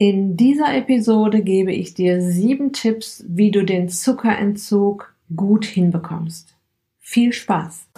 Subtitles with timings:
[0.00, 6.54] In dieser Episode gebe ich dir sieben Tipps, wie du den Zuckerentzug gut hinbekommst.
[7.00, 7.88] Viel Spaß!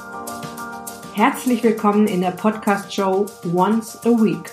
[1.15, 4.51] Herzlich willkommen in der Podcast-Show Once a Week,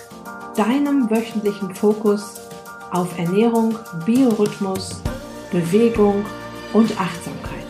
[0.58, 2.38] deinem wöchentlichen Fokus
[2.90, 5.02] auf Ernährung, Biorhythmus,
[5.50, 6.26] Bewegung
[6.74, 7.64] und Achtsamkeit.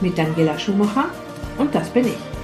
[0.00, 1.10] Mit Daniela Schumacher
[1.58, 2.35] und das bin ich.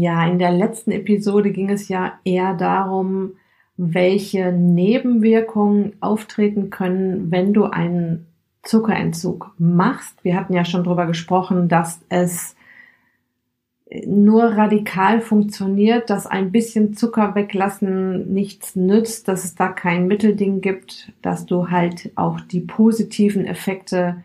[0.00, 3.32] Ja, in der letzten Episode ging es ja eher darum,
[3.76, 8.26] welche Nebenwirkungen auftreten können, wenn du einen
[8.62, 10.24] Zuckerentzug machst.
[10.24, 12.56] Wir hatten ja schon darüber gesprochen, dass es
[14.06, 20.62] nur radikal funktioniert, dass ein bisschen Zucker weglassen nichts nützt, dass es da kein Mittelding
[20.62, 24.24] gibt, dass du halt auch die positiven Effekte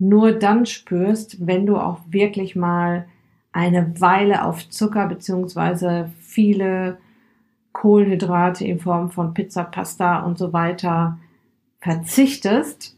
[0.00, 3.06] nur dann spürst, wenn du auch wirklich mal
[3.54, 6.98] eine Weile auf Zucker beziehungsweise viele
[7.72, 11.18] Kohlenhydrate in Form von Pizza, Pasta und so weiter
[11.78, 12.96] verzichtest.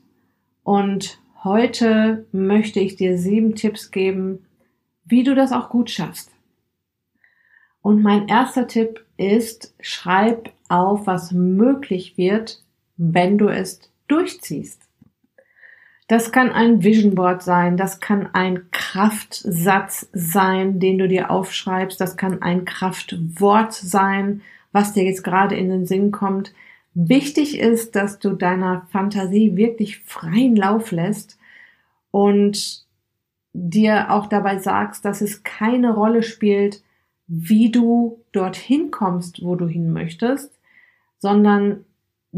[0.64, 4.46] Und heute möchte ich dir sieben Tipps geben,
[5.04, 6.32] wie du das auch gut schaffst.
[7.82, 12.62] Und mein erster Tipp ist, schreib auf, was möglich wird,
[12.96, 14.85] wenn du es durchziehst.
[16.08, 22.00] Das kann ein Vision Board sein, das kann ein Kraftsatz sein, den du dir aufschreibst,
[22.00, 26.52] das kann ein Kraftwort sein, was dir jetzt gerade in den Sinn kommt.
[26.94, 31.38] Wichtig ist, dass du deiner Fantasie wirklich freien Lauf lässt
[32.12, 32.86] und
[33.52, 36.82] dir auch dabei sagst, dass es keine Rolle spielt,
[37.26, 40.56] wie du dorthin kommst, wo du hin möchtest,
[41.18, 41.84] sondern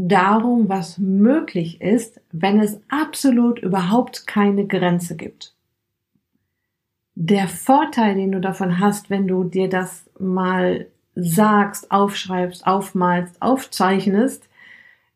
[0.07, 5.55] darum, was möglich ist, wenn es absolut überhaupt keine Grenze gibt.
[7.15, 14.47] Der Vorteil, den du davon hast, wenn du dir das mal sagst, aufschreibst, aufmalst, aufzeichnest,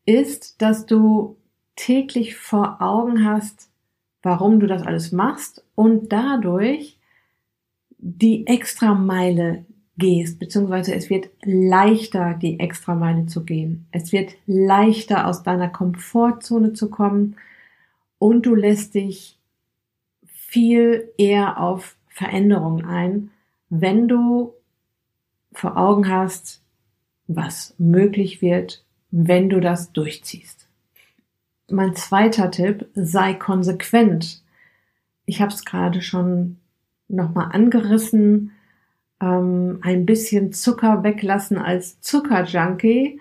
[0.04, 1.38] ist, dass du
[1.76, 3.70] täglich vor Augen hast,
[4.22, 6.98] warum du das alles machst und dadurch
[7.96, 9.64] die Extrameile
[9.96, 13.86] gehst, beziehungsweise es wird leichter, die Extrameile zu gehen.
[13.92, 17.36] Es wird leichter, aus deiner Komfortzone zu kommen
[18.18, 19.38] und du lässt dich
[20.24, 23.30] viel eher auf Veränderungen ein,
[23.70, 24.54] wenn du
[25.52, 26.62] vor Augen hast,
[27.26, 30.68] was möglich wird, wenn du das durchziehst.
[31.70, 34.42] Mein zweiter Tipp, sei konsequent.
[35.24, 36.58] Ich habe es gerade schon
[37.08, 38.53] nochmal angerissen
[39.20, 43.20] ähm, ein bisschen Zucker weglassen als Zuckerjunkie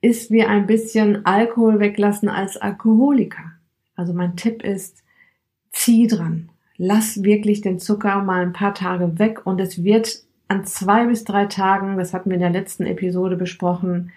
[0.00, 3.52] ist wie ein bisschen Alkohol weglassen als Alkoholiker.
[3.96, 5.02] Also mein Tipp ist,
[5.72, 6.50] zieh dran.
[6.76, 11.24] Lass wirklich den Zucker mal ein paar Tage weg und es wird an zwei bis
[11.24, 14.12] drei Tagen, das hatten wir in der letzten Episode besprochen,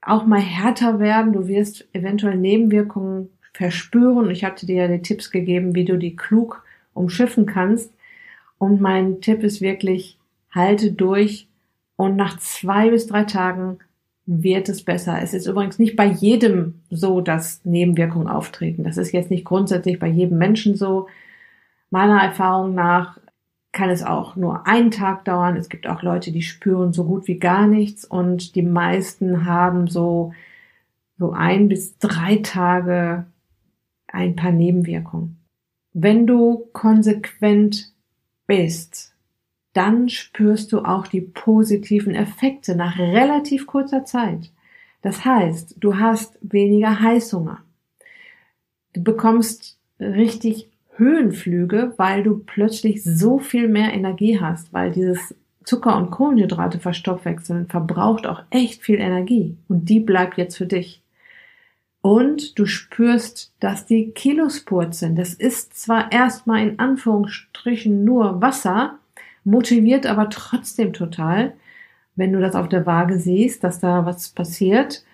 [0.00, 1.32] auch mal härter werden.
[1.32, 4.30] Du wirst eventuell Nebenwirkungen verspüren.
[4.30, 6.64] Ich hatte dir ja die Tipps gegeben, wie du die klug
[6.94, 7.92] umschiffen kannst.
[8.58, 10.15] Und mein Tipp ist wirklich,
[10.56, 11.48] halte durch
[11.94, 13.78] und nach zwei bis drei Tagen
[14.26, 15.22] wird es besser.
[15.22, 18.82] Es ist übrigens nicht bei jedem so, dass Nebenwirkungen auftreten.
[18.82, 21.06] Das ist jetzt nicht grundsätzlich bei jedem Menschen so.
[21.90, 23.18] Meiner Erfahrung nach
[23.70, 25.56] kann es auch nur einen Tag dauern.
[25.56, 29.86] Es gibt auch Leute, die spüren so gut wie gar nichts und die meisten haben
[29.86, 30.32] so,
[31.18, 33.26] so ein bis drei Tage
[34.08, 35.38] ein paar Nebenwirkungen.
[35.92, 37.92] Wenn du konsequent
[38.46, 39.15] bist,
[39.76, 44.50] dann spürst du auch die positiven Effekte nach relativ kurzer Zeit.
[45.02, 47.58] Das heißt, du hast weniger Heißhunger.
[48.94, 55.34] Du bekommst richtig Höhenflüge, weil du plötzlich so viel mehr Energie hast, weil dieses
[55.64, 61.02] Zucker und Kohlenhydrate verstoffwechseln verbraucht auch echt viel Energie und die bleibt jetzt für dich.
[62.00, 65.16] Und du spürst, dass die Kilos purzeln.
[65.16, 69.00] Das ist zwar erstmal in Anführungsstrichen nur Wasser,
[69.46, 71.54] motiviert aber trotzdem total,
[72.16, 75.04] wenn du das auf der Waage siehst, dass da was passiert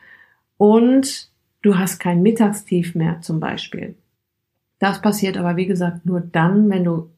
[0.56, 1.30] und
[1.60, 3.94] du hast kein Mittagstief mehr zum Beispiel.
[4.78, 7.10] Das passiert aber wie gesagt nur dann, wenn du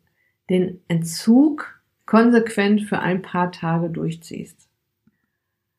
[0.50, 4.68] den Entzug konsequent für ein paar Tage durchziehst.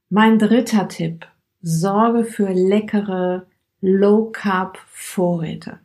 [0.09, 1.27] Mein dritter Tipp.
[1.61, 3.47] Sorge für leckere
[3.81, 5.79] Low Carb Vorräte.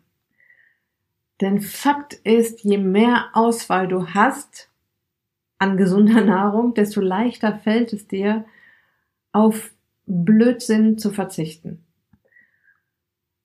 [1.41, 4.70] Denn Fakt ist, je mehr Auswahl du hast,
[5.61, 8.45] an gesunder Nahrung, desto leichter fällt es dir,
[9.31, 9.71] auf
[10.07, 11.85] Blödsinn zu verzichten.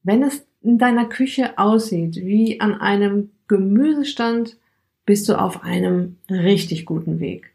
[0.02, 4.58] Wenn es in deiner Küche aussieht wie an einem Gemüsestand,
[5.06, 7.52] bist du auf einem richtig guten Weg.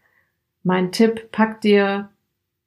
[0.62, 2.10] Mein Tipp, pack dir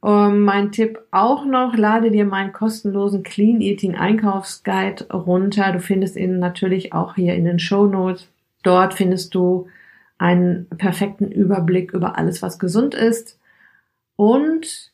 [0.04, 5.72] Ähm, mein Tipp auch noch, lade dir meinen kostenlosen Clean Eating Einkaufsguide runter.
[5.72, 8.28] Du findest ihn natürlich auch hier in den Show Notes.
[8.64, 9.68] Dort findest du
[10.18, 13.40] einen perfekten Überblick über alles, was gesund ist.
[14.16, 14.92] Und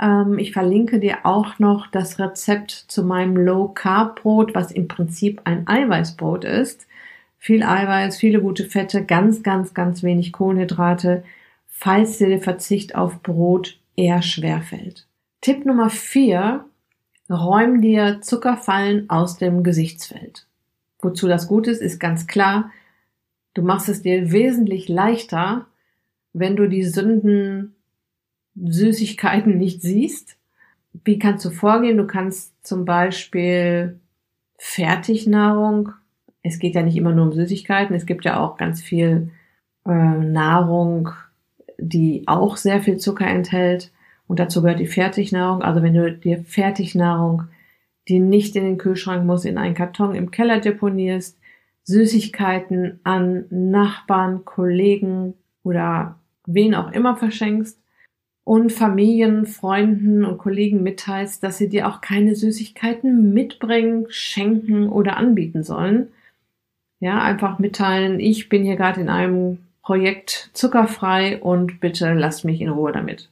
[0.00, 4.88] ähm, ich verlinke dir auch noch das Rezept zu meinem Low Carb Brot, was im
[4.88, 6.86] Prinzip ein Eiweißbrot ist.
[7.44, 11.24] Viel Eiweiß, viele gute Fette, ganz, ganz, ganz wenig Kohlenhydrate,
[11.66, 15.08] falls dir der Verzicht auf Brot eher schwer fällt.
[15.40, 16.66] Tipp Nummer vier:
[17.28, 20.46] Räum dir Zuckerfallen aus dem Gesichtsfeld.
[21.00, 22.70] Wozu das gut ist, ist ganz klar.
[23.54, 25.66] Du machst es dir wesentlich leichter,
[26.32, 27.74] wenn du die Sünden
[28.54, 30.36] Süßigkeiten nicht siehst.
[31.04, 31.96] Wie kannst du vorgehen?
[31.96, 33.98] Du kannst zum Beispiel
[34.58, 35.94] Fertignahrung,
[36.42, 39.30] es geht ja nicht immer nur um Süßigkeiten, es gibt ja auch ganz viel
[39.86, 41.10] äh, Nahrung,
[41.78, 43.92] die auch sehr viel Zucker enthält.
[44.26, 45.62] Und dazu gehört die Fertignahrung.
[45.62, 47.44] Also wenn du dir Fertignahrung,
[48.08, 51.38] die nicht in den Kühlschrank muss, in einen Karton im Keller deponierst,
[51.84, 55.34] Süßigkeiten an Nachbarn, Kollegen
[55.64, 56.16] oder
[56.46, 57.78] wen auch immer verschenkst
[58.44, 65.16] und Familien, Freunden und Kollegen mitteilst, dass sie dir auch keine Süßigkeiten mitbringen, schenken oder
[65.16, 66.08] anbieten sollen.
[67.02, 72.60] Ja, einfach mitteilen, ich bin hier gerade in einem Projekt zuckerfrei und bitte lass mich
[72.60, 73.28] in Ruhe damit.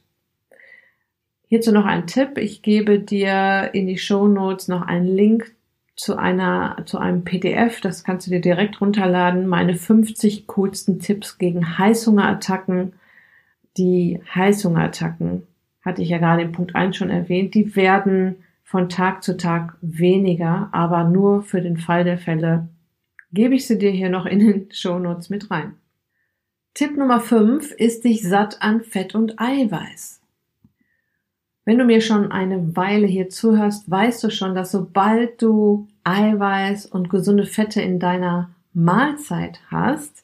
[1.47, 2.37] Hierzu noch ein Tipp.
[2.37, 5.55] Ich gebe dir in die Show Notes noch einen Link
[5.95, 11.37] zu einer, zu einem PDF, das kannst du dir direkt runterladen, meine 50 coolsten Tipps
[11.37, 12.91] gegen Heißhungerattacken.
[13.77, 15.47] Die Heißhungerattacken,
[15.81, 19.77] hatte ich ja gerade in Punkt 1 schon erwähnt, die werden von Tag zu Tag
[19.79, 22.67] weniger, aber nur für den Fall der Fälle
[23.33, 25.75] gebe ich sie dir hier noch in den Shownotes mit rein.
[26.73, 30.21] Tipp Nummer 5 ist dich satt an Fett und Eiweiß.
[31.65, 36.87] Wenn du mir schon eine Weile hier zuhörst, weißt du schon, dass sobald du Eiweiß
[36.87, 40.23] und gesunde Fette in deiner Mahlzeit hast,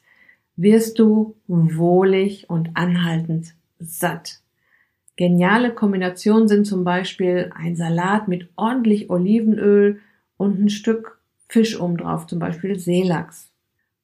[0.56, 4.40] wirst du wohlig und anhaltend satt.
[5.16, 10.00] Geniale Kombinationen sind zum Beispiel ein Salat mit ordentlich Olivenöl
[10.36, 11.17] und ein Stück
[11.48, 13.52] Fisch obendrauf, zum Beispiel Seelachs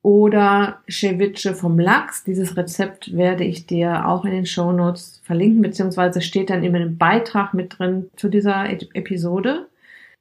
[0.03, 2.25] oder Ceviche vom Lachs.
[2.25, 6.81] Dieses Rezept werde ich dir auch in den Show Notes verlinken, beziehungsweise steht dann immer
[6.81, 9.69] im Beitrag mit drin zu dieser Episode.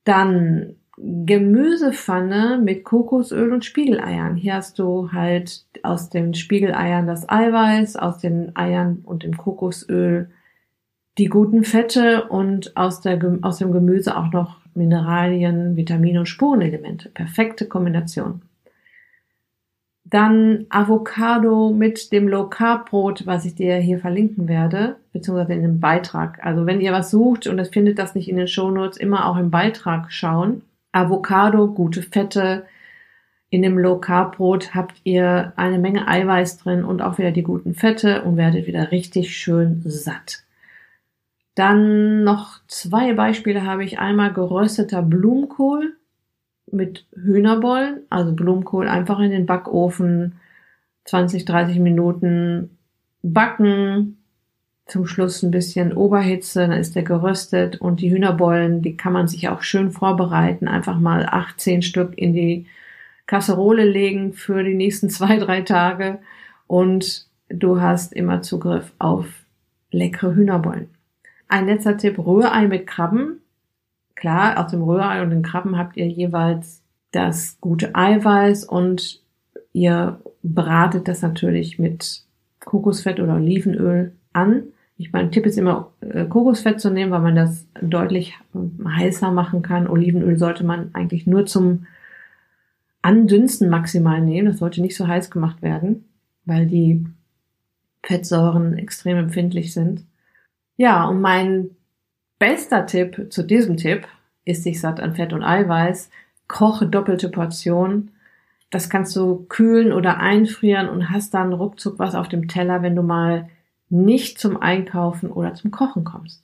[0.05, 4.35] Dann Gemüsepfanne mit Kokosöl und Spiegeleiern.
[4.35, 10.29] Hier hast du halt aus den Spiegeleiern das Eiweiß, aus den Eiern und dem Kokosöl
[11.17, 17.09] die guten Fette und aus, der, aus dem Gemüse auch noch Mineralien, Vitamine und Spurenelemente.
[17.09, 18.41] Perfekte Kombination.
[20.05, 25.61] Dann Avocado mit dem Low Carb Brot, was ich dir hier verlinken werde, beziehungsweise in
[25.63, 26.39] dem Beitrag.
[26.45, 29.27] Also wenn ihr was sucht und es findet das nicht in den Show Notes, immer
[29.27, 30.61] auch im Beitrag schauen.
[30.91, 32.65] Avocado, gute Fette.
[33.49, 37.43] In dem Low Carb Brot habt ihr eine Menge Eiweiß drin und auch wieder die
[37.43, 40.42] guten Fette und werdet wieder richtig schön satt.
[41.55, 43.99] Dann noch zwei Beispiele habe ich.
[43.99, 45.95] Einmal gerösteter Blumenkohl
[46.71, 50.35] mit Hühnerbollen, also Blumenkohl einfach in den Backofen
[51.05, 52.77] 20, 30 Minuten
[53.21, 54.17] backen,
[54.85, 57.79] zum Schluss ein bisschen Oberhitze, dann ist der geröstet.
[57.79, 62.33] Und die Hühnerbollen, die kann man sich auch schön vorbereiten, einfach mal 18 Stück in
[62.33, 62.65] die
[63.25, 66.19] Kasserole legen für die nächsten zwei, drei Tage.
[66.67, 69.27] Und du hast immer Zugriff auf
[69.91, 70.89] leckere Hühnerbollen.
[71.47, 73.41] Ein letzter Tipp, Rührei mit Krabben.
[74.15, 76.81] Klar, aus dem Rührei und den Krabben habt ihr jeweils
[77.11, 79.21] das gute Eiweiß und
[79.71, 82.23] ihr bratet das natürlich mit
[82.59, 84.63] Kokosfett oder Olivenöl an.
[84.97, 88.35] Ich mein Tipp ist immer, äh, Kokosfett zu nehmen, weil man das deutlich
[88.85, 89.87] heißer machen kann.
[89.87, 91.85] Olivenöl sollte man eigentlich nur zum
[93.01, 94.47] Andünsten maximal nehmen.
[94.47, 96.05] Das sollte nicht so heiß gemacht werden,
[96.45, 97.05] weil die
[98.03, 100.05] Fettsäuren extrem empfindlich sind.
[100.77, 101.71] Ja, und mein
[102.39, 104.07] bester Tipp zu diesem Tipp
[104.45, 106.09] ist sich satt an Fett und Eiweiß.
[106.47, 108.11] Koche doppelte Portion.
[108.69, 112.95] Das kannst du kühlen oder einfrieren und hast dann ruckzuck was auf dem Teller, wenn
[112.95, 113.49] du mal
[113.89, 116.43] nicht zum Einkaufen oder zum Kochen kommst.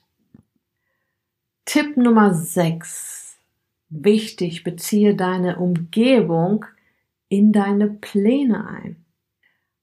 [1.66, 3.38] Tipp Nummer 6.
[3.90, 6.66] Wichtig, beziehe deine Umgebung
[7.28, 9.06] in deine Pläne ein.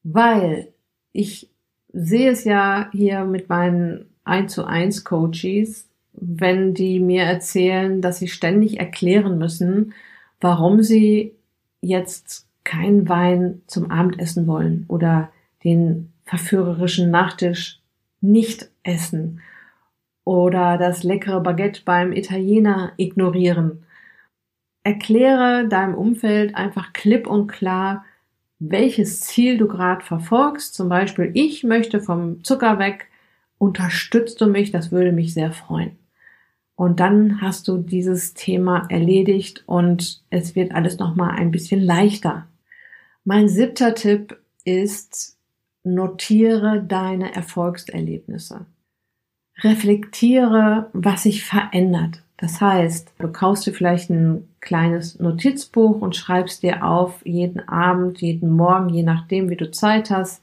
[0.05, 0.73] Weil
[1.13, 1.51] ich
[1.93, 8.19] sehe es ja hier mit meinen 1 zu 1 Coaches, wenn die mir erzählen, dass
[8.19, 9.95] sie ständig erklären müssen,
[10.41, 11.35] warum sie
[11.81, 15.31] jetzt keinen Wein zum Abendessen wollen oder
[15.65, 17.81] den verführerischen Nachtisch
[18.21, 19.41] nicht essen
[20.25, 23.85] oder das leckere Baguette beim Italiener ignorieren.
[24.83, 28.05] Erkläre deinem Umfeld einfach klipp und klar,
[28.59, 30.75] welches Ziel du gerade verfolgst.
[30.75, 33.09] Zum Beispiel, ich möchte vom Zucker weg,
[33.59, 35.99] unterstützt du mich, das würde mich sehr freuen.
[36.75, 42.47] Und dann hast du dieses Thema erledigt und es wird alles nochmal ein bisschen leichter.
[43.25, 45.39] Mein siebter Tipp ist,
[45.85, 48.67] notiere deine Erfolgserlebnisse.
[49.63, 52.23] Reflektiere, was sich verändert.
[52.37, 58.21] Das heißt, du kaufst dir vielleicht ein kleines Notizbuch und schreibst dir auf jeden Abend,
[58.21, 60.43] jeden Morgen, je nachdem, wie du Zeit hast,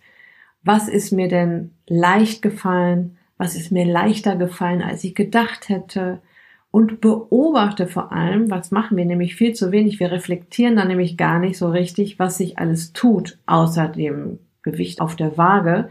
[0.64, 6.22] was ist mir denn leicht gefallen, was ist mir leichter gefallen, als ich gedacht hätte.
[6.72, 10.00] Und beobachte vor allem, was machen wir nämlich viel zu wenig.
[10.00, 15.00] Wir reflektieren dann nämlich gar nicht so richtig, was sich alles tut, außer dem Gewicht
[15.00, 15.90] auf der Waage.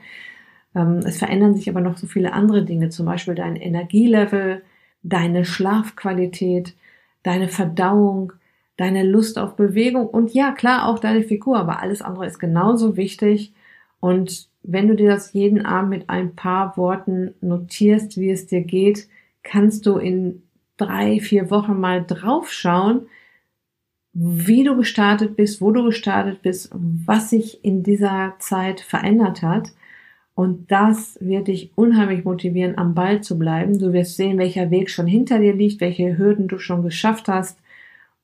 [0.75, 4.63] Ähm, es verändern sich aber noch so viele andere Dinge, zum Beispiel dein Energielevel,
[5.05, 6.75] deine Schlafqualität,
[7.23, 8.33] deine Verdauung,
[8.77, 12.97] deine Lust auf Bewegung und ja, klar, auch deine Figur, aber alles andere ist genauso
[12.97, 13.53] wichtig.
[14.01, 18.63] Und wenn du dir das jeden Abend mit ein paar Worten notierst, wie es dir
[18.63, 19.09] geht,
[19.43, 20.43] kannst du in
[20.77, 23.07] drei, vier Wochen mal draufschauen,
[24.13, 29.73] wie du gestartet bist, wo du gestartet bist, was sich in dieser Zeit verändert hat.
[30.35, 33.79] Und das wird dich unheimlich motivieren, am Ball zu bleiben.
[33.79, 37.59] Du wirst sehen, welcher Weg schon hinter dir liegt, welche Hürden du schon geschafft hast.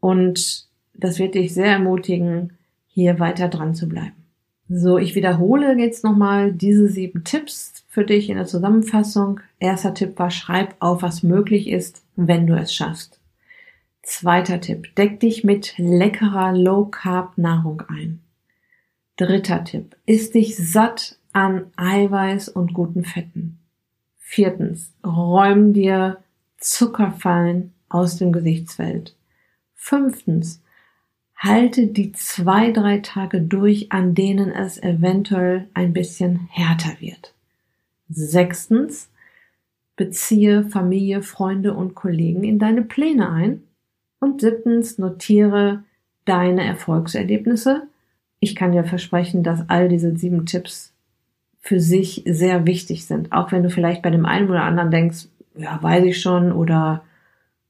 [0.00, 2.54] Und das wird dich sehr ermutigen,
[2.86, 4.17] hier weiter dran zu bleiben.
[4.70, 9.40] So, ich wiederhole jetzt nochmal diese sieben Tipps für dich in der Zusammenfassung.
[9.58, 13.18] Erster Tipp war, schreib auf, was möglich ist, wenn du es schaffst.
[14.02, 18.20] Zweiter Tipp, deck dich mit leckerer Low Carb Nahrung ein.
[19.16, 23.58] Dritter Tipp, isst dich satt an Eiweiß und guten Fetten.
[24.18, 26.18] Viertens, räum dir
[26.58, 29.16] Zuckerfallen aus dem Gesichtsfeld.
[29.74, 30.62] Fünftens,
[31.38, 37.32] halte die zwei, drei Tage durch, an denen es eventuell ein bisschen härter wird.
[38.08, 39.08] Sechstens,
[39.96, 43.62] beziehe Familie, Freunde und Kollegen in deine Pläne ein.
[44.20, 45.84] Und siebtens, notiere
[46.24, 47.86] deine Erfolgserlebnisse.
[48.40, 50.92] Ich kann dir versprechen, dass all diese sieben Tipps
[51.60, 53.32] für sich sehr wichtig sind.
[53.32, 55.26] Auch wenn du vielleicht bei dem einen oder anderen denkst,
[55.56, 57.04] ja, weiß ich schon oder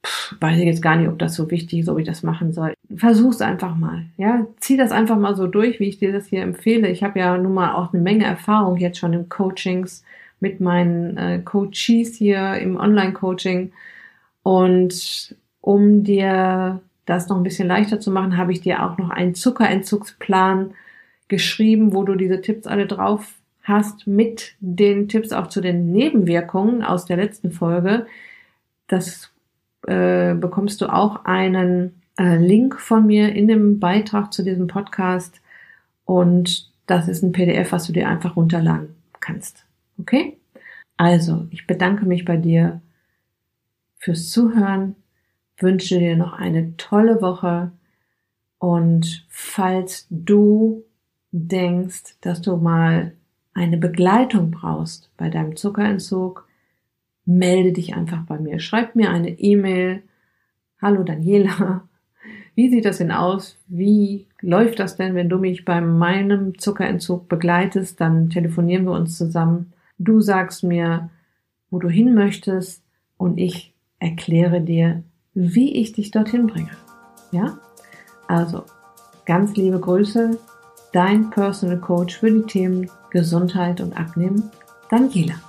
[0.05, 2.53] pff, weiß ich jetzt gar nicht, ob das so wichtig ist, ob ich das machen
[2.53, 2.75] soll.
[2.95, 4.07] Versuch's einfach mal.
[4.17, 6.89] Ja, zieh das einfach mal so durch, wie ich dir das hier empfehle.
[6.89, 10.05] Ich habe ja nun mal auch eine Menge Erfahrung jetzt schon im Coachings
[10.41, 13.73] mit meinen äh, Coaches hier im Online-Coaching.
[14.43, 19.11] Und um dir das noch ein bisschen leichter zu machen, habe ich dir auch noch
[19.11, 20.75] einen Zuckerentzugsplan
[21.29, 26.83] geschrieben, wo du diese Tipps alle drauf hast mit den Tipps auch zu den Nebenwirkungen
[26.83, 28.07] aus der letzten Folge.
[28.87, 29.31] Das
[29.87, 35.41] äh, bekommst du auch einen äh, Link von mir in dem Beitrag zu diesem Podcast
[36.05, 39.65] und das ist ein PDF, was du dir einfach runterladen kannst.
[39.99, 40.39] Okay?
[40.97, 42.81] Also, ich bedanke mich bei dir
[43.99, 44.97] fürs Zuhören,
[45.59, 47.73] wünsche dir noch eine tolle Woche
[48.59, 50.85] und falls du
[51.31, 53.13] denkst, dass du mal
[53.55, 56.48] eine Begleitung brauchst bei deinem Zuckerentzug,
[57.29, 58.59] melde dich einfach bei mir.
[58.59, 60.03] Schreib mir eine E-Mail.
[60.81, 61.83] Hallo Daniela.
[62.55, 63.59] Wie sieht das denn aus?
[63.69, 68.01] Wie läuft das denn, wenn du mich bei meinem Zuckerentzug begleitest?
[68.01, 69.75] Dann telefonieren wir uns zusammen.
[69.99, 71.11] Du sagst mir,
[71.71, 72.83] wo du hin möchtest
[73.19, 75.03] und ich erkläre dir,
[75.35, 76.71] wie ich dich dorthin bringe.
[77.31, 77.59] Ja?
[78.27, 78.65] Also,
[79.27, 80.39] ganz liebe Grüße,
[80.95, 84.51] dein Personal Coach für die Themen Gesundheit und Abnehmen,
[84.91, 85.48] Daniela.